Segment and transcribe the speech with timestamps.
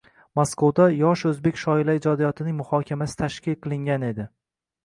[0.37, 4.27] Maskovda yosh o’zbek shoirlari ijodiyotining muhokamasi tashkil qilingan edi.